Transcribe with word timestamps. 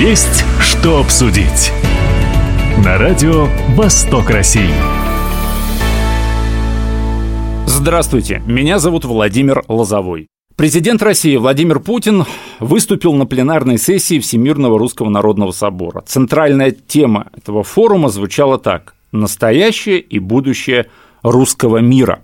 Есть 0.00 0.46
что 0.62 0.98
обсудить. 0.98 1.70
На 2.82 2.96
радио 2.96 3.48
«Восток 3.76 4.30
России». 4.30 4.70
Здравствуйте, 7.66 8.42
меня 8.46 8.78
зовут 8.78 9.04
Владимир 9.04 9.62
Лозовой. 9.68 10.28
Президент 10.56 11.02
России 11.02 11.36
Владимир 11.36 11.80
Путин 11.80 12.24
выступил 12.60 13.12
на 13.12 13.26
пленарной 13.26 13.76
сессии 13.76 14.20
Всемирного 14.20 14.78
Русского 14.78 15.10
Народного 15.10 15.50
Собора. 15.50 16.02
Центральная 16.06 16.70
тема 16.70 17.26
этого 17.36 17.62
форума 17.62 18.08
звучала 18.08 18.56
так 18.56 18.94
«Настоящее 19.12 20.00
и 20.00 20.18
будущее 20.18 20.86
русского 21.22 21.76
мира». 21.76 22.20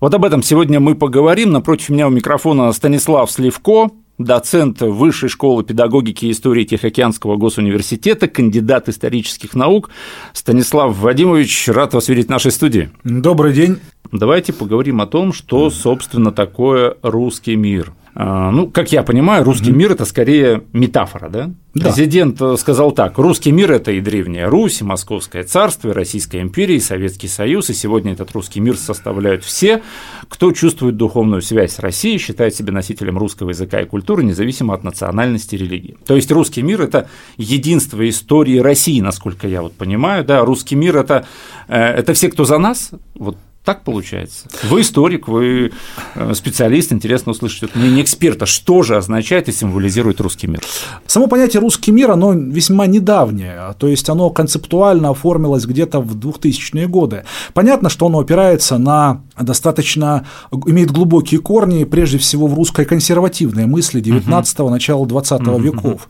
Вот 0.00 0.12
об 0.12 0.26
этом 0.26 0.42
сегодня 0.42 0.80
мы 0.80 0.94
поговорим. 0.94 1.50
Напротив 1.52 1.88
меня 1.88 2.08
у 2.08 2.10
микрофона 2.10 2.70
Станислав 2.72 3.30
Сливко, 3.30 3.88
доцент 4.18 4.80
Высшей 4.80 5.28
школы 5.28 5.64
педагогики 5.64 6.26
и 6.26 6.30
истории 6.30 6.64
Тихоокеанского 6.64 7.36
госуниверситета, 7.36 8.28
кандидат 8.28 8.88
исторических 8.88 9.54
наук. 9.54 9.90
Станислав 10.32 10.96
Вадимович, 10.98 11.68
рад 11.68 11.94
вас 11.94 12.08
видеть 12.08 12.26
в 12.26 12.30
нашей 12.30 12.50
студии. 12.50 12.90
Добрый 13.04 13.52
день. 13.52 13.78
Давайте 14.12 14.52
поговорим 14.52 15.00
о 15.00 15.06
том, 15.06 15.32
что, 15.32 15.70
собственно, 15.70 16.32
такое 16.32 16.96
русский 17.02 17.56
мир. 17.56 17.92
А, 18.18 18.50
ну, 18.50 18.70
как 18.70 18.92
я 18.92 19.02
понимаю, 19.02 19.44
русский 19.44 19.72
мир 19.72 19.92
это 19.92 20.06
скорее 20.06 20.62
метафора, 20.72 21.28
да? 21.28 21.50
да? 21.74 21.90
Президент 21.90 22.40
сказал 22.58 22.92
так: 22.92 23.18
русский 23.18 23.52
мир 23.52 23.70
это 23.70 23.92
и 23.92 24.00
древняя 24.00 24.48
Русь, 24.48 24.80
и 24.80 24.84
Московское 24.84 25.44
царство, 25.44 25.90
и 25.90 25.92
Российская 25.92 26.40
империя, 26.40 26.76
и 26.76 26.80
Советский 26.80 27.28
Союз, 27.28 27.68
и 27.68 27.74
сегодня 27.74 28.14
этот 28.14 28.32
русский 28.32 28.60
мир 28.60 28.78
составляют 28.78 29.44
все, 29.44 29.82
кто 30.28 30.52
чувствует 30.52 30.96
духовную 30.96 31.42
связь 31.42 31.74
с 31.74 31.78
Россией, 31.78 32.16
считает 32.16 32.54
себя 32.54 32.72
носителем 32.72 33.18
русского 33.18 33.50
языка 33.50 33.82
и 33.82 33.84
культуры, 33.84 34.24
независимо 34.24 34.72
от 34.72 34.82
национальности 34.82 35.54
и 35.54 35.58
религии. 35.58 35.98
То 36.06 36.16
есть 36.16 36.32
русский 36.32 36.62
мир 36.62 36.80
это 36.80 37.10
единство 37.36 38.08
истории 38.08 38.60
России, 38.60 39.02
насколько 39.02 39.46
я 39.46 39.60
вот 39.60 39.74
понимаю, 39.74 40.24
да, 40.24 40.42
русский 40.42 40.74
мир 40.74 40.96
это, 40.96 41.26
э, 41.68 41.78
это 41.78 42.14
все, 42.14 42.30
кто 42.30 42.46
за 42.46 42.56
нас, 42.56 42.92
вот 43.14 43.36
так 43.66 43.82
получается. 43.82 44.46
Вы 44.70 44.82
историк, 44.82 45.26
вы 45.26 45.72
э, 46.14 46.34
специалист, 46.34 46.92
интересно 46.92 47.32
услышать 47.32 47.64
от 47.64 47.74
мнение 47.74 48.04
эксперта. 48.04 48.46
Что 48.46 48.84
же 48.84 48.96
означает 48.96 49.48
и 49.48 49.52
символизирует 49.52 50.20
русский 50.20 50.46
мир? 50.46 50.60
Само 51.08 51.26
понятие 51.26 51.60
русский 51.60 51.90
мир, 51.90 52.12
оно 52.12 52.32
весьма 52.32 52.86
недавнее, 52.86 53.74
то 53.80 53.88
есть 53.88 54.08
оно 54.08 54.30
концептуально 54.30 55.10
оформилось 55.10 55.66
где-то 55.66 56.00
в 56.00 56.16
2000-е 56.16 56.86
годы. 56.86 57.24
Понятно, 57.54 57.88
что 57.88 58.06
оно 58.06 58.20
опирается 58.20 58.78
на 58.78 59.22
достаточно, 59.36 60.26
имеет 60.66 60.92
глубокие 60.92 61.40
корни, 61.40 61.82
прежде 61.82 62.18
всего 62.18 62.46
в 62.46 62.54
русской 62.54 62.84
консервативной 62.84 63.66
мысли 63.66 64.00
19-го, 64.00 64.70
начала 64.70 65.04
20 65.04 65.40
веков. 65.58 66.08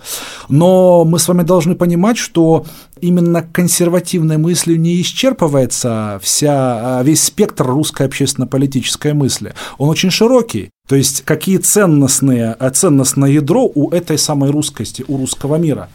Но 0.50 1.06
мы 1.06 1.18
с 1.18 1.26
вами 1.26 1.42
должны 1.42 1.74
понимать, 1.74 2.18
что 2.18 2.66
именно 3.00 3.42
консервативной 3.42 4.38
мыслью 4.38 4.80
не 4.80 5.00
исчерпывается 5.00 6.18
вся, 6.22 6.98
а, 6.98 7.02
весь 7.02 7.22
спектр 7.22 7.45
русской 7.58 8.06
общественно-политической 8.06 9.12
мысли. 9.12 9.54
Он 9.78 9.88
очень 9.88 10.10
широкий. 10.10 10.70
То 10.88 10.96
есть 10.96 11.22
какие 11.22 11.58
ценностные, 11.58 12.52
а, 12.52 12.70
ценностное 12.70 13.30
ядро 13.30 13.70
у 13.74 13.90
этой 13.90 14.18
самой 14.18 14.50
русскости, 14.50 15.04
у 15.08 15.16
русского 15.16 15.56
мира. 15.56 15.88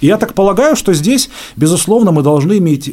И 0.00 0.06
я 0.06 0.16
так 0.16 0.34
полагаю, 0.34 0.76
что 0.76 0.92
здесь, 0.92 1.28
безусловно, 1.56 2.12
мы 2.12 2.22
должны 2.22 2.58
иметь 2.58 2.88
э, 2.88 2.92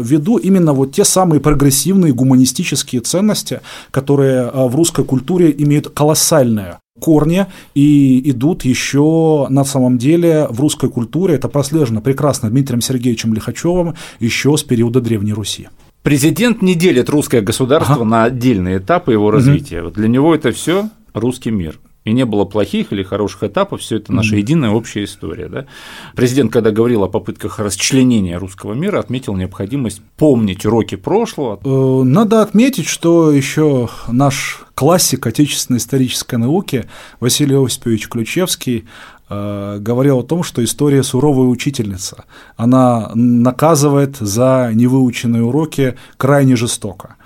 в 0.00 0.04
виду 0.04 0.36
именно 0.36 0.72
вот 0.72 0.92
те 0.92 1.04
самые 1.04 1.40
прогрессивные 1.40 2.12
гуманистические 2.12 3.00
ценности, 3.00 3.60
которые 3.90 4.42
э, 4.42 4.68
в 4.68 4.76
русской 4.76 5.04
культуре 5.04 5.54
имеют 5.56 5.88
колоссальное 5.88 6.78
корни 7.00 7.46
и 7.74 8.30
идут 8.30 8.64
еще 8.64 9.46
на 9.50 9.64
самом 9.64 9.98
деле 9.98 10.46
в 10.48 10.60
русской 10.60 10.88
культуре. 10.88 11.34
Это 11.34 11.48
прослежено 11.48 12.00
прекрасно 12.00 12.48
Дмитрием 12.48 12.80
Сергеевичем 12.80 13.34
Лихачевым 13.34 13.94
еще 14.20 14.56
с 14.56 14.62
периода 14.62 15.00
Древней 15.00 15.32
Руси. 15.32 15.68
Президент 16.06 16.62
не 16.62 16.76
делит 16.76 17.10
русское 17.10 17.40
государство 17.40 17.96
ага. 17.96 18.04
на 18.04 18.22
отдельные 18.22 18.78
этапы 18.78 19.10
его 19.10 19.32
развития. 19.32 19.82
Угу. 19.82 19.90
Для 19.90 20.06
него 20.06 20.36
это 20.36 20.52
все 20.52 20.88
русский 21.14 21.50
мир 21.50 21.80
и 22.06 22.12
не 22.12 22.24
было 22.24 22.44
плохих 22.44 22.92
или 22.92 23.02
хороших 23.02 23.42
этапов, 23.42 23.80
все 23.80 23.96
это 23.96 24.12
наша 24.12 24.36
единая 24.36 24.70
общая 24.70 25.02
история. 25.02 25.48
Да? 25.48 25.66
Президент, 26.14 26.52
когда 26.52 26.70
говорил 26.70 27.02
о 27.02 27.08
попытках 27.08 27.58
расчленения 27.58 28.38
русского 28.38 28.74
мира, 28.74 29.00
отметил 29.00 29.34
необходимость 29.34 30.00
помнить 30.16 30.64
уроки 30.64 30.94
прошлого. 30.94 31.58
Э, 31.64 32.02
надо 32.04 32.42
отметить, 32.42 32.86
что 32.86 33.32
еще 33.32 33.88
наш 34.06 34.66
классик 34.76 35.26
отечественной 35.26 35.78
исторической 35.78 36.36
науки 36.36 36.84
Василий 37.18 37.56
Осипович 37.56 38.08
Ключевский 38.08 38.84
говорил 39.28 40.20
о 40.20 40.22
том, 40.22 40.42
что 40.42 40.62
история 40.62 41.02
суровая 41.02 41.48
учительница. 41.48 42.24
Она 42.56 43.10
наказывает 43.14 44.16
за 44.18 44.70
невыученные 44.72 45.42
уроки 45.42 45.96
крайне 46.16 46.56
жестоко. 46.56 47.16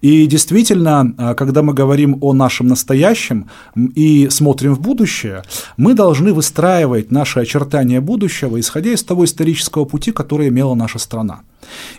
И 0.00 0.26
действительно, 0.26 1.14
а, 1.16 1.34
когда 1.34 1.62
мы 1.62 1.74
говорим 1.74 2.18
о 2.20 2.32
нашем 2.32 2.68
настоящем 2.68 3.48
и 3.76 4.28
смотрим 4.30 4.74
в 4.74 4.80
будущее, 4.80 5.42
мы 5.76 5.94
должны 5.94 6.32
выстраивать 6.32 7.10
наши 7.10 7.40
очертания 7.40 8.00
будущего, 8.00 8.58
исходя 8.58 8.92
из 8.92 9.02
того 9.02 9.24
исторического 9.24 9.84
пути, 9.84 10.12
который 10.12 10.48
имела 10.48 10.74
наша 10.74 10.98
страна. 10.98 11.40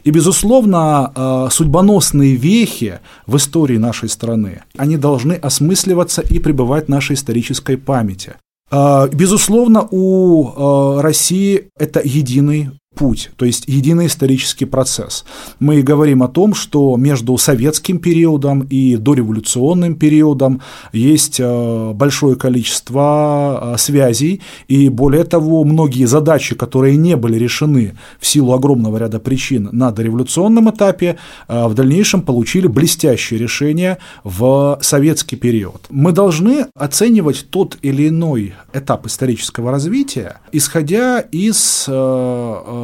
И, 0.04 0.12
безусловно, 0.12 1.12
а, 1.14 1.50
судьбоносные 1.50 2.36
вехи 2.36 3.00
в 3.28 3.36
истории 3.36 3.78
нашей 3.78 4.10
страны, 4.10 4.64
они 4.78 4.98
должны 4.98 5.34
осмысливаться 5.34 6.22
и 6.22 6.40
пребывать 6.40 6.86
в 6.86 6.90
нашей 6.90 7.16
исторической 7.16 7.78
памяти. 7.78 8.36
А, 8.72 9.08
безусловно, 9.08 9.88
у 9.90 11.00
России 11.02 11.70
это 11.78 12.02
единый 12.04 12.70
путь, 13.00 13.32
то 13.38 13.46
есть 13.46 13.64
единый 13.68 14.08
исторический 14.08 14.66
процесс. 14.66 15.24
Мы 15.60 15.82
говорим 15.82 16.22
о 16.22 16.28
том, 16.28 16.54
что 16.54 16.98
между 16.98 17.38
советским 17.38 17.98
периодом 17.98 18.68
и 18.70 18.98
дореволюционным 18.98 19.96
периодом 19.96 20.60
есть 20.92 21.40
э, 21.40 21.94
большое 21.94 22.36
количество 22.36 23.74
э, 23.76 23.78
связей, 23.78 24.42
и 24.68 24.90
более 24.90 25.24
того, 25.24 25.64
многие 25.64 26.04
задачи, 26.08 26.56
которые 26.56 26.98
не 26.98 27.16
были 27.16 27.38
решены 27.38 27.98
в 28.20 28.28
силу 28.28 28.52
огромного 28.52 28.98
ряда 28.98 29.20
причин 29.20 29.70
на 29.72 29.92
дореволюционном 29.92 30.70
этапе, 30.70 31.18
э, 31.48 31.68
в 31.68 31.74
дальнейшем 31.76 32.22
получили 32.22 32.68
блестящее 32.68 33.40
решение 33.40 34.00
в 34.26 34.78
советский 34.82 35.38
период. 35.38 35.86
Мы 35.90 36.12
должны 36.12 36.66
оценивать 36.76 37.46
тот 37.50 37.78
или 37.82 38.10
иной 38.10 38.56
этап 38.74 39.08
исторического 39.08 39.72
развития, 39.72 40.42
исходя 40.52 41.22
из 41.22 41.88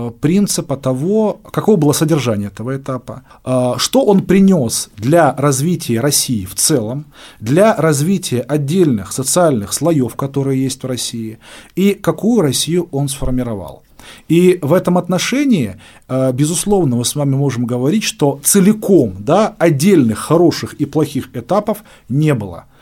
принципа 0.10 0.78
того, 0.78 1.40
каково 1.52 1.78
было 1.78 1.94
содержание 1.94 2.48
этого 2.48 2.78
этапа, 2.78 3.24
а, 3.44 3.78
что 3.78 4.04
он 4.06 4.22
принес 4.22 4.90
для 4.98 5.34
развития 5.38 6.00
России 6.00 6.46
в 6.46 6.56
целом, 6.56 7.06
для 7.40 7.76
развития 7.76 8.42
отдельных 8.42 9.12
социальных 9.12 9.74
слоев, 9.74 10.16
которые 10.16 10.64
есть 10.64 10.84
в 10.84 10.88
России, 10.88 11.38
и 11.76 11.94
какую 11.94 12.42
Россию 12.42 12.88
он 12.92 13.10
сформировал. 13.10 13.84
И 14.28 14.60
в 14.62 14.74
этом 14.74 14.98
отношении, 14.98 15.76
а, 16.08 16.32
безусловно, 16.32 16.98
мы 16.98 17.06
с 17.06 17.16
вами 17.16 17.36
можем 17.36 17.66
говорить, 17.66 18.04
что 18.04 18.40
целиком 18.44 19.16
да, 19.20 19.56
отдельных 19.58 20.20
хороших 20.20 20.74
и 20.74 20.86
плохих 20.86 21.30
этапов 21.36 21.84
не 22.10 22.34
было– 22.34 22.66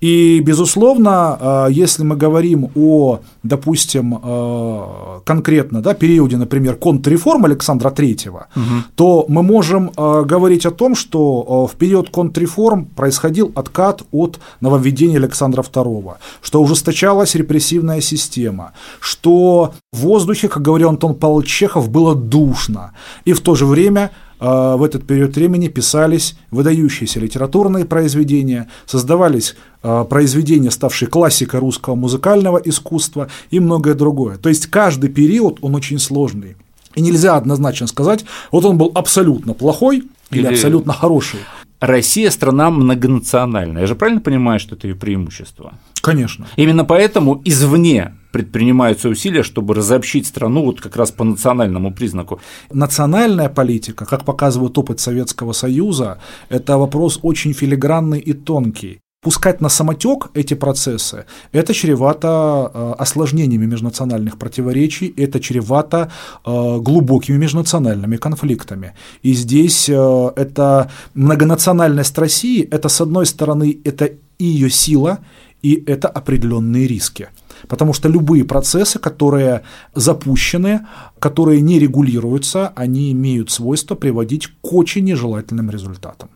и, 0.00 0.40
безусловно, 0.40 1.36
а, 1.40 1.66
если 1.68 2.04
мы 2.04 2.16
говорим 2.16 2.70
о, 2.74 3.20
допустим, 3.42 4.18
а, 4.22 5.20
конкретно 5.24 5.82
да, 5.82 5.92
периоде, 5.94 6.38
например, 6.38 6.76
контрреформ 6.76 7.44
Александра 7.44 7.90
III, 7.90 8.28
угу. 8.28 8.64
то 8.94 9.26
мы 9.28 9.42
можем 9.42 9.92
а, 9.96 10.22
говорить 10.22 10.64
о 10.64 10.70
том, 10.70 10.94
что 10.94 11.66
в 11.66 11.76
период 11.76 12.10
контрреформ 12.10 12.86
происходил 12.86 13.52
откат 13.54 14.02
от 14.10 14.40
нововведения 14.60 15.18
Александра 15.18 15.62
II, 15.62 16.14
что 16.40 16.62
ужесточалась 16.62 17.34
репрессивная 17.34 18.00
система, 18.00 18.72
что 19.00 19.74
в 19.92 19.98
воздухе, 19.98 20.48
как 20.48 20.62
говорил 20.62 20.88
Антон 20.88 21.14
Павлович 21.14 21.48
Чехов, 21.48 21.90
было 21.90 22.14
душно, 22.14 22.92
и 23.26 23.34
в 23.34 23.40
то 23.40 23.54
же 23.54 23.66
время 23.66 24.10
в 24.40 24.82
этот 24.82 25.06
период 25.06 25.36
времени 25.36 25.68
писались 25.68 26.34
выдающиеся 26.50 27.20
литературные 27.20 27.84
произведения, 27.84 28.68
создавались 28.86 29.54
а, 29.82 30.04
произведения, 30.04 30.70
ставшие 30.70 31.08
классикой 31.08 31.60
русского 31.60 31.94
музыкального 31.94 32.58
искусства 32.58 33.28
и 33.50 33.60
многое 33.60 33.94
другое. 33.94 34.38
То 34.38 34.48
есть 34.48 34.66
каждый 34.66 35.10
период, 35.10 35.58
он 35.60 35.74
очень 35.74 35.98
сложный. 35.98 36.56
И 36.94 37.02
нельзя 37.02 37.36
однозначно 37.36 37.86
сказать, 37.86 38.24
вот 38.50 38.64
он 38.64 38.78
был 38.78 38.90
абсолютно 38.94 39.54
плохой 39.54 40.04
или, 40.30 40.40
или 40.40 40.46
абсолютно 40.46 40.92
хороший. 40.92 41.40
Россия 41.80 42.30
страна 42.30 42.70
многонациональная. 42.70 43.82
Я 43.82 43.86
же 43.86 43.94
правильно 43.94 44.20
понимаю, 44.20 44.60
что 44.60 44.74
это 44.74 44.86
ее 44.86 44.94
преимущество? 44.94 45.74
Конечно. 46.02 46.46
Именно 46.56 46.84
поэтому 46.84 47.40
извне 47.44 48.12
предпринимаются 48.32 49.08
усилия, 49.08 49.42
чтобы 49.42 49.74
разобщить 49.74 50.26
страну 50.26 50.64
вот 50.64 50.80
как 50.80 50.96
раз 50.96 51.10
по 51.10 51.24
национальному 51.24 51.92
признаку. 51.92 52.40
Национальная 52.72 53.48
политика, 53.48 54.04
как 54.04 54.24
показывает 54.24 54.78
опыт 54.78 55.00
Советского 55.00 55.52
Союза, 55.52 56.18
это 56.48 56.78
вопрос 56.78 57.18
очень 57.22 57.52
филигранный 57.52 58.20
и 58.20 58.32
тонкий. 58.32 59.00
пускать 59.22 59.60
на 59.60 59.68
самотек 59.68 60.30
эти 60.34 60.54
процессы, 60.54 61.24
это 61.52 61.74
чревато 61.74 62.70
э, 62.72 62.94
осложнениями 62.98 63.66
межнациональных 63.66 64.38
противоречий, 64.38 65.14
это 65.16 65.40
чревато 65.40 66.10
э, 66.46 66.78
глубокими 66.80 67.36
межнациональными 67.36 68.16
конфликтами. 68.16 68.94
И 69.22 69.34
здесь 69.34 69.88
э, 69.88 70.32
это 70.36 70.90
многонациональность 71.14 72.18
России, 72.18 72.62
это 72.62 72.88
с 72.88 73.00
одной 73.00 73.26
стороны, 73.26 73.78
это 73.84 74.10
ее 74.38 74.70
сила, 74.70 75.18
и 75.62 75.82
это 75.86 76.08
определенные 76.08 76.86
риски. 76.86 77.28
Потому 77.68 77.92
что 77.92 78.08
любые 78.08 78.44
процессы, 78.44 78.98
которые 78.98 79.62
запущены, 79.94 80.86
которые 81.18 81.60
не 81.60 81.78
регулируются, 81.78 82.72
они 82.76 83.12
имеют 83.12 83.50
свойство 83.50 83.94
приводить 83.94 84.48
к 84.48 84.72
очень 84.72 85.04
нежелательным 85.04 85.70
результатам. 85.70 86.30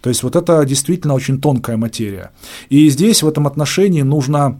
То 0.00 0.08
есть 0.10 0.22
вот 0.22 0.36
это 0.36 0.64
действительно 0.64 1.14
очень 1.14 1.40
тонкая 1.40 1.76
материя. 1.76 2.32
И 2.68 2.88
здесь 2.90 3.22
в 3.22 3.28
этом 3.28 3.46
отношении 3.46 4.02
нужно 4.02 4.58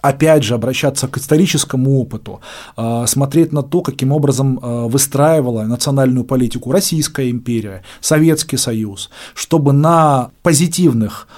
опять 0.00 0.42
же, 0.42 0.54
обращаться 0.54 1.06
к 1.06 1.16
историческому 1.16 2.00
опыту, 2.00 2.40
а, 2.76 3.06
смотреть 3.06 3.52
на 3.52 3.62
то, 3.62 3.82
каким 3.82 4.12
образом 4.12 4.58
а, 4.60 4.88
выстраивала 4.88 5.62
национальную 5.62 6.24
политику 6.24 6.72
Российская 6.72 7.30
империя, 7.30 7.84
Советский 8.00 8.56
Союз, 8.56 9.10
чтобы 9.34 9.72
на 9.72 10.30
позитивных 10.42 11.28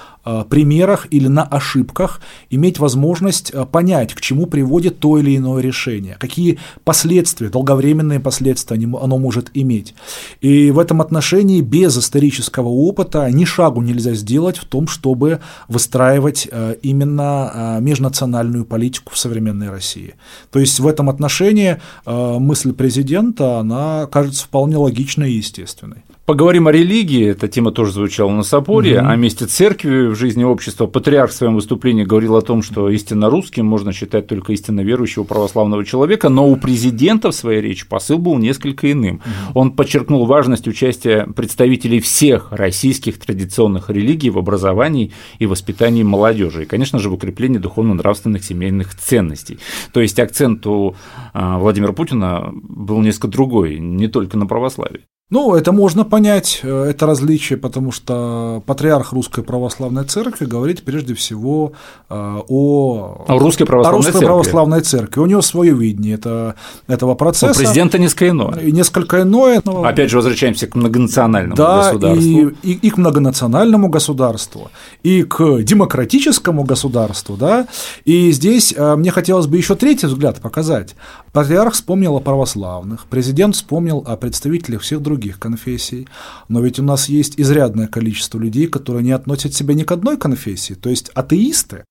примерах 0.48 1.06
или 1.10 1.28
на 1.28 1.42
ошибках 1.42 2.20
иметь 2.50 2.78
возможность 2.78 3.50
э, 3.52 3.64
понять, 3.66 4.14
к 4.14 4.20
чему 4.20 4.46
приводит 4.46 4.98
то 4.98 5.18
или 5.18 5.36
иное 5.36 5.62
решение, 5.62 6.16
какие 6.18 6.58
последствия, 6.84 7.48
долговременные 7.48 8.20
последствия 8.20 8.76
оно 8.76 9.18
может 9.18 9.50
иметь. 9.54 9.94
И 10.40 10.70
в 10.70 10.78
этом 10.78 11.00
отношении 11.00 11.60
без 11.60 11.98
исторического 11.98 12.68
опыта 12.68 13.30
ни 13.30 13.44
шагу 13.44 13.82
нельзя 13.82 14.14
сделать 14.14 14.58
в 14.58 14.64
том, 14.64 14.88
чтобы 14.88 15.40
выстраивать 15.68 16.48
э, 16.50 16.76
именно 16.82 17.78
межнациональную 17.80 18.64
политику 18.64 19.12
в 19.14 19.18
современной 19.18 19.70
России. 19.70 20.14
То 20.50 20.58
есть 20.58 20.80
в 20.80 20.86
этом 20.86 21.10
отношении 21.10 21.80
мысль 22.06 22.72
президента, 22.72 23.58
она 23.58 24.06
кажется 24.06 24.44
вполне 24.44 24.76
логичной 24.76 25.32
и 25.32 25.36
естественной. 25.36 26.04
Поговорим 26.26 26.68
о 26.68 26.72
религии, 26.72 27.26
эта 27.26 27.48
тема 27.48 27.70
тоже 27.70 27.92
звучала 27.92 28.30
на 28.30 28.44
соборе, 28.44 28.98
угу. 28.98 29.08
о 29.08 29.14
месте 29.14 29.44
церкви 29.44 30.06
в 30.06 30.14
жизни 30.14 30.42
общества. 30.42 30.86
Патриарх 30.86 31.30
в 31.30 31.34
своем 31.34 31.54
выступлении 31.54 32.02
говорил 32.02 32.36
о 32.36 32.40
том, 32.40 32.62
что 32.62 32.88
истинно 32.88 33.28
русским 33.28 33.66
можно 33.66 33.92
считать 33.92 34.26
только 34.26 34.54
истинно 34.54 34.80
верующего 34.80 35.24
православного 35.24 35.84
человека, 35.84 36.30
но 36.30 36.48
у 36.48 36.56
президента 36.56 37.30
в 37.30 37.34
своей 37.34 37.60
речи 37.60 37.86
посыл 37.86 38.16
был 38.16 38.38
несколько 38.38 38.90
иным. 38.90 39.16
Угу. 39.16 39.60
Он 39.60 39.72
подчеркнул 39.72 40.24
важность 40.24 40.66
участия 40.66 41.26
представителей 41.26 42.00
всех 42.00 42.52
российских 42.52 43.18
традиционных 43.18 43.90
религий 43.90 44.30
в 44.30 44.38
образовании 44.38 45.12
и 45.38 45.44
воспитании 45.44 46.04
молодежи, 46.04 46.62
и, 46.62 46.66
конечно 46.66 46.98
же, 47.00 47.10
в 47.10 47.14
укреплении 47.14 47.58
духовно-нравственных 47.58 48.42
семейных 48.42 48.94
ценностей. 48.94 49.58
То 49.92 50.00
есть 50.00 50.18
акцент 50.18 50.66
у 50.66 50.96
а, 51.34 51.58
Владимира 51.58 51.92
Путина 51.92 52.50
был 52.54 53.02
несколько 53.02 53.28
другой, 53.28 53.78
не 53.78 54.08
только 54.08 54.38
на 54.38 54.46
православии. 54.46 55.02
Ну, 55.30 55.54
это 55.54 55.72
можно 55.72 56.04
понять, 56.04 56.60
э, 56.62 56.84
это 56.90 57.06
различие, 57.06 57.56
потому 57.56 57.92
что 57.92 58.62
патриарх 58.66 59.14
Русской 59.14 59.42
Православной 59.42 60.04
Церкви 60.04 60.44
говорит 60.44 60.84
прежде 60.84 61.14
всего 61.14 61.72
э, 62.10 62.14
о, 62.14 63.24
о 63.26 63.38
Русской 63.38 63.64
Православной, 63.64 63.94
о 63.94 63.96
русской 63.96 64.12
церкви. 64.12 64.26
православной 64.26 64.80
Церкви. 64.82 65.20
У 65.20 65.26
него 65.26 65.40
свое 65.40 65.72
видение 65.72 66.16
это, 66.16 66.56
этого 66.88 67.14
процесса. 67.14 67.58
У 67.58 67.64
президента 67.64 67.98
несколько 67.98 68.28
иное. 68.28 68.58
И 68.60 68.70
несколько 68.70 69.22
иное. 69.22 69.62
Но... 69.64 69.84
Опять 69.84 70.10
же, 70.10 70.18
возвращаемся 70.18 70.66
к 70.66 70.74
многонациональному 70.74 71.56
да, 71.56 71.84
государству. 71.84 72.48
И, 72.62 72.70
и, 72.70 72.72
и 72.72 72.90
к 72.90 72.98
многонациональному 72.98 73.88
государству, 73.88 74.70
и 75.02 75.22
к 75.22 75.62
демократическому 75.62 76.64
государству. 76.64 77.38
Да? 77.38 77.66
И 78.04 78.30
здесь 78.30 78.74
э, 78.76 78.94
мне 78.96 79.10
хотелось 79.10 79.46
бы 79.46 79.56
еще 79.56 79.74
третий 79.74 80.06
взгляд 80.06 80.42
показать. 80.42 80.94
Патриарх 81.34 81.74
вспомнил 81.74 82.14
о 82.14 82.20
православных, 82.20 83.06
президент 83.10 83.56
вспомнил 83.56 84.04
о 84.06 84.16
представителях 84.16 84.82
всех 84.82 85.02
других 85.02 85.40
конфессий, 85.40 86.06
но 86.48 86.60
ведь 86.60 86.78
у 86.78 86.84
нас 86.84 87.08
есть 87.08 87.34
изрядное 87.40 87.88
количество 87.88 88.38
людей, 88.38 88.68
которые 88.68 89.02
не 89.02 89.10
относят 89.10 89.52
себя 89.52 89.74
ни 89.74 89.82
к 89.82 89.90
одной 89.90 90.16
конфессии, 90.16 90.74
то 90.74 90.90
есть 90.90 91.08
атеисты. 91.08 91.86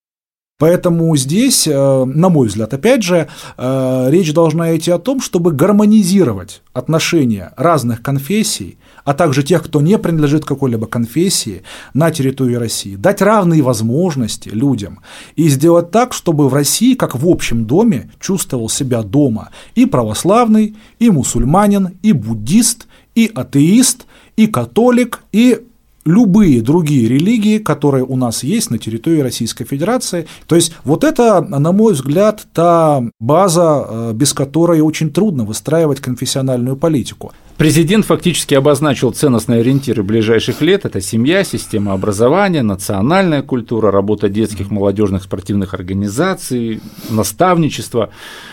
Поэтому 0.60 1.16
здесь, 1.18 1.68
э, 1.68 2.06
на 2.06 2.30
мой 2.30 2.48
взгляд, 2.48 2.74
опять 2.74 3.02
же, 3.02 3.28
э, 3.58 4.08
речь 4.10 4.34
должна 4.34 4.76
идти 4.78 4.92
о 4.92 5.00
том, 5.00 5.20
чтобы 5.20 5.52
гармонизировать 5.52 6.62
отношения 6.74 7.54
разных 7.58 8.04
конфессий, 8.04 8.78
а 9.04 9.16
также 9.16 9.42
тех, 9.42 9.64
кто 9.64 9.82
не 9.82 9.98
принадлежит 9.98 10.46
какой-либо 10.46 10.86
конфессии 10.86 11.64
на 11.96 12.12
территории 12.12 12.56
России, 12.56 12.96
дать 12.96 13.22
равные 13.22 13.64
возможности 13.64 14.50
людям 14.50 15.00
и 15.36 15.50
сделать 15.50 15.90
так, 15.90 16.14
чтобы 16.14 16.48
в 16.48 16.54
России, 16.54 16.94
как 16.94 17.16
в 17.16 17.28
общем 17.28 17.66
доме, 17.66 18.12
чувствовал 18.20 18.70
себя 18.70 19.02
дома 19.02 19.50
и 19.74 19.88
православный, 19.88 20.78
и 21.00 21.10
мусульманин, 21.10 21.98
и 22.04 22.14
буддист, 22.14 22.88
и 23.16 23.30
атеист, 23.34 24.06
и 24.38 24.46
католик, 24.48 25.24
и 25.32 25.62
любые 26.06 26.62
другие 26.62 27.08
религии, 27.08 27.58
которые 27.58 28.04
у 28.04 28.16
нас 28.16 28.44
есть 28.44 28.72
на 28.72 28.78
территории 28.78 29.22
Российской 29.22 29.66
Федерации. 29.66 30.28
То 30.48 30.56
есть 30.56 30.74
вот 30.84 31.04
это, 31.04 31.42
на 31.42 31.72
мой 31.72 31.94
взгляд, 31.94 32.46
та 32.54 33.04
база, 33.20 33.86
э, 33.88 34.12
без 34.14 34.34
которой 34.34 34.82
очень 34.82 35.12
трудно 35.12 35.44
выстраивать 35.46 36.00
конфессиональную 36.00 36.76
политику. 36.76 37.32
Президент 37.58 38.06
фактически 38.06 38.56
обозначил 38.56 39.12
ценностные 39.12 39.62
ориентиры 39.62 40.02
ближайших 40.02 40.62
лет. 40.62 40.86
Это 40.86 41.02
семья, 41.02 41.44
система 41.44 41.94
образования, 41.94 42.64
национальная 42.64 43.44
культура, 43.44 43.92
работа 43.92 44.28
детских, 44.28 44.72
молодежных 44.72 45.24
спортивных 45.24 45.74
организаций, 45.76 46.82
наставничество. 47.10 48.10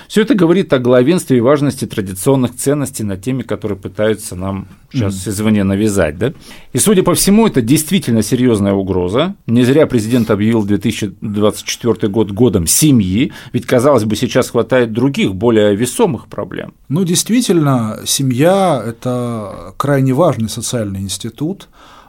Все 0.07 0.23
это 0.23 0.35
говорит 0.35 0.73
о 0.73 0.81
главенстве 0.81 1.39
и 1.39 1.41
важности 1.41 1.87
традиционных 1.87 2.57
ценностей 2.57 3.05
на 3.05 3.17
теме, 3.17 3.45
которые 3.45 3.79
пытаются 3.79 4.35
нам 4.35 4.67
сейчас 4.93 5.29
извне 5.29 5.63
навязать. 5.63 6.19
Да? 6.19 6.33
И, 6.73 6.79
судя 6.79 7.03
по 7.03 7.15
всему, 7.15 7.47
это 7.47 7.63
действительно 7.63 8.23
серьезная 8.23 8.73
угроза. 8.73 9.37
Не 9.47 9.63
зря 9.63 9.87
президент 9.87 10.31
объявил 10.31 10.65
2024 10.65 12.09
год 12.09 12.33
годом 12.33 12.67
семьи, 12.67 13.33
ведь, 13.53 13.67
казалось 13.67 14.05
бы, 14.05 14.17
сейчас 14.17 14.51
хватает 14.51 14.93
других, 14.93 15.35
более 15.35 15.77
весомых 15.77 16.27
проблем. 16.27 16.75
Ну, 16.89 17.05
действительно, 17.05 18.01
семья 18.05 18.90
это 18.91 19.75
крайне 19.77 20.13
важный 20.13 20.49
социальный 20.49 21.01
институт. 21.01 21.69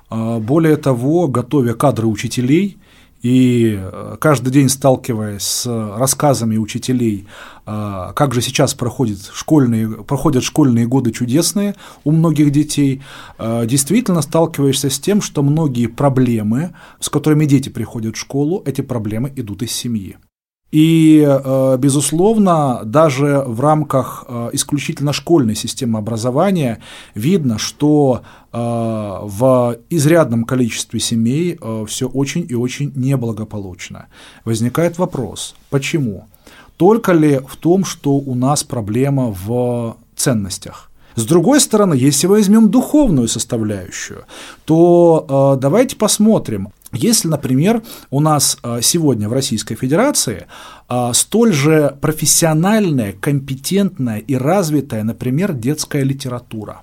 А, 0.09 0.39
более 0.39 0.75
того, 0.75 1.27
готовя 1.27 1.73
кадры 1.73 2.07
учителей 2.07 2.77
и 3.21 3.77
э, 3.79 4.17
каждый 4.19 4.51
день 4.51 4.67
сталкиваясь 4.67 5.43
с 5.43 5.65
рассказами 5.97 6.57
учителей, 6.57 7.27
а, 7.67 8.13
как 8.13 8.33
же 8.33 8.41
сейчас 8.41 8.73
проходят 8.73 9.19
школьные, 9.31 10.03
проходят 10.03 10.43
школьные 10.43 10.87
годы 10.87 11.11
чудесные 11.11 11.75
у 12.03 12.11
многих 12.11 12.51
детей, 12.51 13.03
а, 13.37 13.65
действительно 13.65 14.21
сталкиваешься 14.21 14.89
с 14.89 14.99
тем, 14.99 15.21
что 15.21 15.43
многие 15.43 15.85
проблемы, 15.85 16.73
с 16.99 17.09
которыми 17.09 17.45
дети 17.45 17.69
приходят 17.69 18.15
в 18.15 18.19
школу, 18.19 18.63
эти 18.65 18.81
проблемы 18.81 19.31
идут 19.35 19.61
из 19.61 19.71
семьи. 19.71 20.17
И, 20.71 21.21
э, 21.27 21.77
безусловно, 21.77 22.81
даже 22.85 23.43
в 23.45 23.59
рамках 23.59 24.25
э, 24.27 24.49
исключительно 24.53 25.11
школьной 25.11 25.55
системы 25.55 25.99
образования 25.99 26.79
видно, 27.13 27.57
что 27.57 28.21
э, 28.53 28.57
в 28.57 29.77
изрядном 29.89 30.45
количестве 30.45 30.99
семей 30.99 31.59
все 31.87 32.07
очень 32.07 32.45
и 32.49 32.55
очень 32.55 32.93
неблагополучно. 32.95 34.07
Возникает 34.45 34.97
вопрос, 34.97 35.55
почему? 35.69 36.27
Только 36.77 37.11
ли 37.11 37.39
в 37.47 37.57
том, 37.57 37.83
что 37.83 38.13
у 38.13 38.33
нас 38.33 38.63
проблема 38.63 39.35
в 39.45 39.97
ценностях? 40.15 40.91
С 41.15 41.25
другой 41.25 41.59
стороны, 41.59 41.93
если 41.93 42.27
возьмем 42.27 42.69
духовную 42.69 43.27
составляющую, 43.27 44.23
то 44.65 45.55
э, 45.57 45.61
давайте 45.61 45.95
посмотрим, 45.95 46.69
если, 46.93 47.27
например, 47.27 47.83
у 48.09 48.19
нас 48.19 48.57
а, 48.63 48.81
сегодня 48.81 49.29
в 49.29 49.33
Российской 49.33 49.75
Федерации 49.75 50.47
а, 50.87 51.13
столь 51.13 51.53
же 51.53 51.97
профессиональная, 52.01 53.13
компетентная 53.13 54.19
и 54.19 54.35
развитая, 54.35 55.03
например, 55.03 55.53
детская 55.53 56.03
литература. 56.03 56.81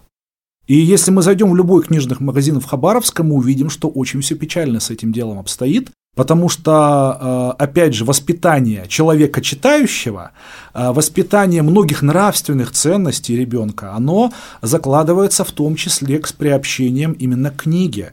И 0.66 0.76
если 0.76 1.10
мы 1.10 1.22
зайдем 1.22 1.50
в 1.50 1.56
любой 1.56 1.82
книжных 1.82 2.20
магазин 2.20 2.60
в 2.60 2.64
Хабаровском, 2.66 3.28
мы 3.28 3.36
увидим, 3.36 3.70
что 3.70 3.88
очень 3.88 4.20
все 4.20 4.34
печально 4.34 4.80
с 4.80 4.90
этим 4.90 5.12
делом 5.12 5.38
обстоит, 5.38 5.90
потому 6.14 6.48
что, 6.48 6.72
а, 6.72 7.54
опять 7.58 7.94
же, 7.94 8.04
воспитание 8.04 8.86
человека 8.88 9.42
читающего, 9.42 10.32
воспитание 10.74 11.62
многих 11.62 12.02
нравственных 12.02 12.72
ценностей 12.72 13.36
ребенка, 13.36 13.92
оно 13.92 14.32
закладывается 14.62 15.44
в 15.44 15.52
том 15.52 15.76
числе 15.76 16.22
с 16.24 16.32
приобщением 16.32 17.12
именно 17.12 17.50
к 17.50 17.62
книге. 17.62 18.12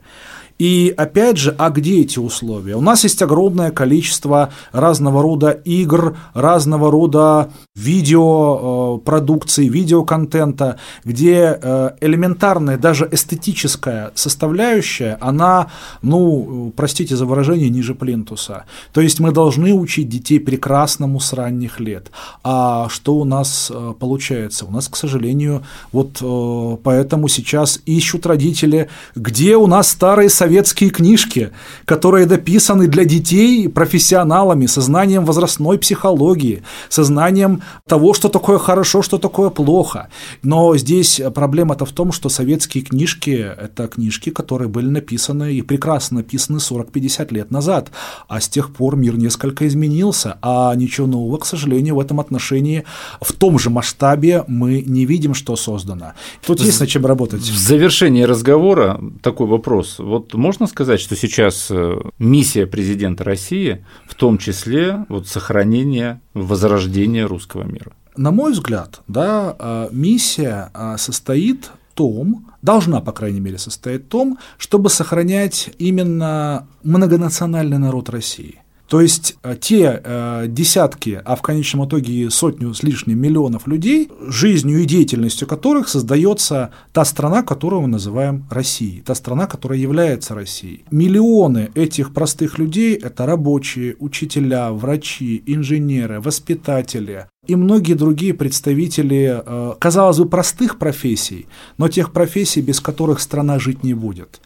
И 0.57 0.93
опять 0.95 1.37
же, 1.37 1.53
а 1.57 1.69
где 1.69 2.01
эти 2.01 2.17
условия? 2.17 2.75
У 2.75 2.81
нас 2.81 3.03
есть 3.03 3.21
огромное 3.21 3.71
количество 3.71 4.51
разного 4.71 5.21
рода 5.21 5.51
игр, 5.51 6.17
разного 6.33 6.89
рода 6.89 7.51
видеопродукции, 7.75 9.67
видеоконтента, 9.67 10.77
где 11.03 11.59
э, 11.61 11.91
элементарная, 11.99 12.77
даже 12.77 13.09
эстетическая 13.11 14.11
составляющая, 14.15 15.17
она, 15.19 15.71
ну, 16.01 16.71
простите 16.75 17.17
за 17.17 17.25
выражение, 17.25 17.69
ниже 17.69 17.93
плинтуса. 17.93 18.63
То 18.93 19.01
есть 19.01 19.19
мы 19.19 19.31
должны 19.31 19.73
учить 19.73 20.07
детей 20.07 20.39
прекрасному 20.39 21.19
с 21.19 21.33
ранних 21.33 21.81
лет. 21.81 22.11
А 22.43 22.87
что 22.89 23.15
у 23.15 23.25
нас 23.25 23.69
э, 23.73 23.93
получается? 23.99 24.65
У 24.65 24.71
нас, 24.71 24.87
к 24.87 24.95
сожалению, 24.95 25.63
вот 25.91 26.21
э, 26.21 26.77
поэтому 26.81 27.27
сейчас 27.27 27.81
ищут 27.85 28.25
родители, 28.25 28.89
где 29.15 29.57
у 29.57 29.67
нас 29.67 29.89
старые 29.89 30.29
советские 30.45 30.91
книжки, 30.91 31.49
которые 31.85 32.27
дописаны 32.27 32.87
для 32.87 33.03
детей 33.03 33.67
профессионалами, 33.67 34.67
со 34.67 34.79
знанием 34.79 35.25
возрастной 35.25 35.79
психологии, 35.79 36.61
со 36.87 37.03
знанием 37.03 37.63
того, 37.87 38.13
что 38.13 38.29
такое 38.29 38.59
хорошо, 38.59 39.01
что 39.01 39.17
такое 39.17 39.49
плохо. 39.49 40.09
Но 40.43 40.77
здесь 40.77 41.19
проблема-то 41.33 41.85
в 41.85 41.91
том, 41.91 42.11
что 42.11 42.29
советские 42.29 42.83
книжки– 42.83 43.31
это 43.65 43.87
книжки, 43.87 44.29
которые 44.29 44.69
были 44.69 44.87
написаны 44.87 45.55
и 45.55 45.63
прекрасно 45.63 46.17
написаны 46.17 46.57
40-50 46.57 47.33
лет 47.33 47.49
назад, 47.49 47.91
а 48.27 48.39
с 48.39 48.47
тех 48.47 48.71
пор 48.71 48.95
мир 48.95 49.17
несколько 49.17 49.67
изменился, 49.67 50.37
а 50.43 50.75
ничего 50.75 51.07
нового, 51.07 51.37
к 51.37 51.45
сожалению, 51.47 51.95
в 51.95 51.99
этом 51.99 52.19
отношении 52.19 52.83
в 53.19 53.33
том 53.33 53.57
же 53.57 53.71
масштабе 53.71 54.43
мы 54.47 54.83
не 54.85 55.05
видим, 55.05 55.33
что 55.33 55.55
создано. 55.55 56.13
Тут 56.45 56.61
есть 56.61 56.79
над 56.79 56.89
чем 56.89 57.05
работать. 57.07 57.41
В 57.41 57.57
завершении 57.57 58.21
разговора 58.21 59.01
такой 59.23 59.47
вопрос. 59.47 59.95
Вот 59.97 60.34
можно 60.37 60.67
сказать, 60.67 60.99
что 60.99 61.15
сейчас 61.15 61.67
э, 61.69 61.97
миссия 62.19 62.65
президента 62.65 63.23
России 63.23 63.85
в 64.07 64.15
том 64.15 64.37
числе 64.37 65.05
вот 65.09 65.27
сохранение, 65.27 66.21
возрождение 66.33 67.25
русского 67.25 67.63
мира? 67.63 67.93
На 68.17 68.31
мой 68.31 68.51
взгляд, 68.53 69.01
да, 69.07 69.55
э, 69.57 69.87
миссия 69.91 70.71
э, 70.73 70.95
состоит 70.97 71.71
в 71.91 71.95
том, 71.95 72.51
должна, 72.61 73.01
по 73.01 73.11
крайней 73.11 73.39
мере, 73.39 73.57
состоять 73.57 74.05
в 74.05 74.07
том, 74.07 74.37
чтобы 74.57 74.89
сохранять 74.89 75.69
именно 75.77 76.67
многонациональный 76.83 77.77
народ 77.77 78.09
России. 78.09 78.61
То 78.87 79.01
есть 79.01 79.37
э, 79.41 79.55
те 79.59 80.01
э, 80.03 80.45
десятки, 80.47 81.21
а 81.25 81.35
в 81.35 81.41
конечном 81.41 81.87
итоге 81.87 82.29
сотню 82.29 82.73
с 82.73 82.83
лишним 82.83 83.19
миллионов 83.19 83.67
людей, 83.67 84.11
жизнью 84.27 84.81
и 84.81 84.85
деятельностью 84.85 85.47
которых 85.47 85.87
создается 85.89 86.71
та 86.93 87.03
страна, 87.03 87.41
которую 87.41 87.81
мы 87.83 87.87
называем 87.87 88.45
Россией, 88.49 89.01
та 89.01 89.15
страна, 89.15 89.47
которая 89.47 89.79
является 89.79 90.35
Россией. 90.35 90.85
Миллионы 90.91 91.71
этих 91.73 92.13
простых 92.13 92.59
людей– 92.59 92.93
это 93.01 93.25
рабочие, 93.25 93.95
учителя, 93.99 94.71
врачи, 94.71 95.41
инженеры, 95.47 96.21
воспитатели, 96.21 97.27
и 97.47 97.55
многие 97.55 97.93
другие 97.93 98.33
представители, 98.33 99.41
э, 99.45 99.73
казалось 99.79 100.17
бы, 100.17 100.27
простых 100.27 100.77
профессий, 100.79 101.47
но 101.77 101.87
тех 101.87 102.11
профессий, 102.11 102.61
без 102.61 102.79
которых 102.79 103.19
страна 103.19 103.59
жить 103.59 103.83
не 103.83 103.93
будет. 103.93 104.41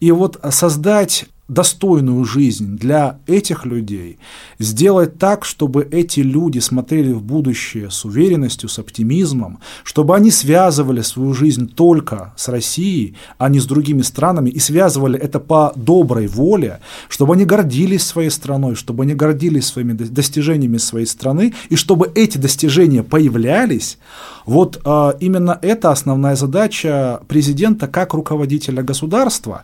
И 0.00 0.10
вот 0.10 0.40
создать 0.50 1.26
достойную 1.52 2.24
жизнь 2.24 2.78
для 2.78 3.18
этих 3.26 3.66
людей, 3.66 4.18
сделать 4.58 5.18
так, 5.18 5.44
чтобы 5.44 5.86
эти 5.90 6.20
люди 6.20 6.60
смотрели 6.60 7.12
в 7.12 7.22
будущее 7.22 7.90
с 7.90 8.04
уверенностью, 8.06 8.68
с 8.68 8.78
оптимизмом, 8.78 9.58
чтобы 9.84 10.16
они 10.16 10.30
связывали 10.30 11.02
свою 11.02 11.34
жизнь 11.34 11.68
только 11.68 12.32
с 12.36 12.48
Россией, 12.48 13.16
а 13.36 13.50
не 13.50 13.60
с 13.60 13.66
другими 13.66 14.00
странами, 14.02 14.48
и 14.48 14.58
связывали 14.58 15.18
это 15.18 15.40
по 15.40 15.72
доброй 15.76 16.26
воле, 16.26 16.80
чтобы 17.08 17.34
они 17.34 17.44
гордились 17.44 18.06
своей 18.06 18.30
страной, 18.30 18.74
чтобы 18.74 19.02
они 19.02 19.14
гордились 19.14 19.66
своими 19.66 19.92
достижениями 19.92 20.78
своей 20.78 21.06
страны, 21.06 21.52
и 21.68 21.76
чтобы 21.76 22.10
эти 22.14 22.38
достижения 22.38 23.02
появлялись, 23.02 23.98
вот 24.46 24.80
а, 24.84 25.16
именно 25.20 25.58
это 25.60 25.90
основная 25.90 26.36
задача 26.36 27.20
президента 27.28 27.88
как 27.88 28.14
руководителя 28.14 28.82
государства. 28.82 29.61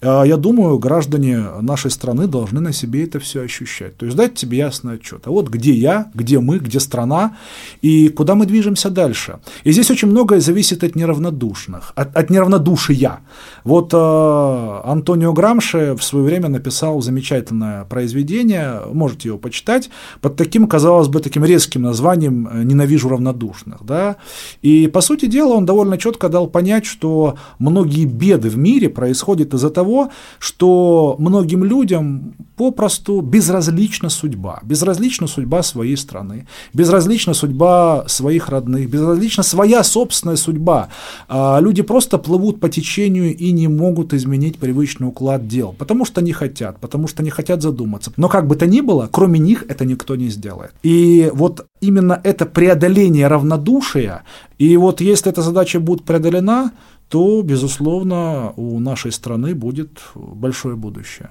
А, 0.00 0.24
я 0.24 0.36
думаю, 0.36 0.78
граждане 0.78 1.38
нашей 1.60 1.90
страны 1.90 2.26
должны 2.26 2.60
на 2.60 2.72
себе 2.72 3.04
это 3.04 3.18
все 3.20 3.42
ощущать. 3.42 3.96
То 3.96 4.06
есть 4.06 4.16
дать 4.16 4.34
тебе 4.34 4.58
ясный 4.58 4.94
отчет. 4.94 5.22
А 5.26 5.30
вот 5.30 5.48
где 5.48 5.72
я, 5.72 6.10
где 6.14 6.40
мы, 6.40 6.58
где 6.58 6.80
страна 6.80 7.36
и 7.82 8.08
куда 8.08 8.34
мы 8.34 8.46
движемся 8.46 8.90
дальше. 8.90 9.38
И 9.64 9.72
здесь 9.72 9.90
очень 9.90 10.08
многое 10.08 10.40
зависит 10.40 10.84
от 10.84 10.96
неравнодушных, 10.96 11.92
от, 11.94 12.16
от 12.16 12.30
неравнодушия. 12.30 13.20
Вот 13.64 13.90
а, 13.94 14.82
Антонио 14.84 15.32
Грамши 15.32 15.94
в 15.98 16.02
свое 16.02 16.24
время 16.24 16.48
написал 16.48 17.00
замечательное 17.00 17.84
произведение, 17.84 18.80
можете 18.92 19.28
его 19.28 19.38
почитать, 19.38 19.90
под 20.20 20.36
таким, 20.36 20.66
казалось 20.66 21.08
бы, 21.08 21.20
таким 21.20 21.44
резким 21.44 21.82
названием 21.82 22.48
«Ненавижу 22.66 23.08
равнодушных». 23.08 23.84
Да? 23.84 24.16
И, 24.62 24.86
по 24.88 25.00
сути 25.00 25.26
дела, 25.26 25.54
он 25.54 25.66
довольно 25.66 25.98
четко 25.98 26.28
дал 26.28 26.46
понять, 26.46 26.86
что 26.86 27.36
многие 27.58 28.04
беды 28.04 28.48
в 28.48 28.56
мире 28.56 28.88
происходят 28.88 29.39
из-за 29.42 29.70
того, 29.70 30.10
что 30.38 31.16
многим 31.18 31.64
людям 31.64 32.34
попросту 32.56 33.20
безразлична 33.22 34.10
судьба. 34.10 34.60
Безразлична 34.62 35.26
судьба 35.26 35.62
своей 35.62 35.96
страны, 35.96 36.46
безразлична 36.74 37.34
судьба 37.34 38.04
своих 38.06 38.48
родных, 38.48 38.90
безразлична 38.90 39.42
своя 39.42 39.82
собственная 39.82 40.36
судьба. 40.36 40.88
А 41.28 41.58
люди 41.60 41.82
просто 41.82 42.18
плывут 42.18 42.60
по 42.60 42.68
течению 42.68 43.34
и 43.34 43.52
не 43.52 43.68
могут 43.68 44.12
изменить 44.12 44.58
привычный 44.58 45.08
уклад 45.08 45.48
дел, 45.48 45.74
потому 45.78 46.04
что 46.04 46.20
не 46.20 46.32
хотят, 46.32 46.78
потому 46.80 47.08
что 47.08 47.22
не 47.22 47.30
хотят 47.30 47.62
задуматься. 47.62 48.12
Но 48.16 48.28
как 48.28 48.46
бы 48.46 48.56
то 48.56 48.66
ни 48.66 48.80
было, 48.82 49.08
кроме 49.10 49.38
них 49.38 49.64
это 49.68 49.84
никто 49.84 50.16
не 50.16 50.28
сделает. 50.28 50.72
И 50.82 51.30
вот 51.32 51.66
именно 51.80 52.20
это 52.22 52.44
преодоление 52.46 53.26
равнодушия, 53.26 54.24
и 54.58 54.76
вот 54.76 55.00
если 55.00 55.32
эта 55.32 55.40
задача 55.40 55.80
будет 55.80 56.04
преодолена, 56.04 56.72
то, 57.10 57.42
безусловно, 57.42 58.52
у 58.56 58.78
нашей 58.78 59.10
страны 59.10 59.54
будет 59.54 60.00
большое 60.14 60.76
будущее. 60.76 61.30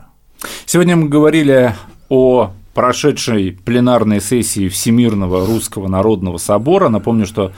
Сегодня 0.66 0.98
мы 0.98 1.08
говорили 1.08 1.74
о 2.10 2.52
прошедшей 2.74 3.54
пленарной 3.54 4.20
сессии 4.20 4.68
Всемирного 4.68 5.48
Русского 5.48 5.88
Народного 5.88 6.38
Собора. 6.38 6.90
Напомню, 6.90 7.26
что 7.26 7.54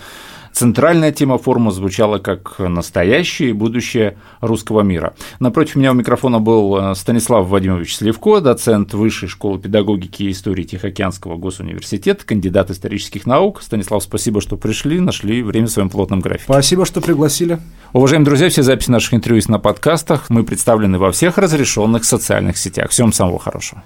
Центральная 0.53 1.11
тема 1.11 1.37
форума 1.37 1.71
звучала 1.71 2.17
как 2.17 2.59
«Настоящее 2.59 3.49
и 3.49 3.53
будущее 3.53 4.17
русского 4.41 4.81
мира». 4.81 5.13
Напротив 5.39 5.75
меня 5.75 5.91
у 5.91 5.95
микрофона 5.95 6.39
был 6.39 6.77
э, 6.77 6.95
Станислав 6.95 7.47
Вадимович 7.47 7.95
Сливко, 7.95 8.41
доцент 8.41 8.93
Высшей 8.93 9.29
школы 9.29 9.59
педагогики 9.59 10.23
и 10.23 10.31
истории 10.31 10.63
Тихоокеанского 10.63 11.37
госуниверситета, 11.37 12.25
кандидат 12.25 12.69
исторических 12.69 13.25
наук. 13.25 13.61
Станислав, 13.61 14.03
спасибо, 14.03 14.41
что 14.41 14.57
пришли, 14.57 14.99
нашли 14.99 15.41
время 15.41 15.67
в 15.67 15.71
своем 15.71 15.89
плотном 15.89 16.19
графике. 16.19 16.45
Спасибо, 16.45 16.85
что 16.85 17.01
пригласили. 17.01 17.59
Уважаемые 17.93 18.25
друзья, 18.25 18.49
все 18.49 18.63
записи 18.63 18.91
наших 18.91 19.13
интервью 19.13 19.37
есть 19.37 19.49
на 19.49 19.59
подкастах. 19.59 20.29
Мы 20.29 20.43
представлены 20.43 20.97
во 20.97 21.11
всех 21.11 21.37
разрешенных 21.37 22.05
социальных 22.05 22.57
сетях. 22.57 22.91
Всем 22.91 23.13
самого 23.13 23.39
хорошего. 23.39 23.83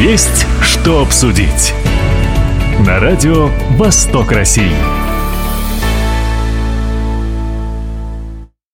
Есть 0.00 0.46
что 0.60 1.02
обсудить 1.02 1.72
на 2.80 2.98
радио 2.98 3.50
«Восток 3.76 4.32
России». 4.32 5.03